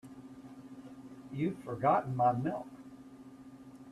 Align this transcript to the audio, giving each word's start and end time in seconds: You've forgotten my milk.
You've 1.31 1.63
forgotten 1.63 2.15
my 2.15 2.31
milk. 2.31 2.65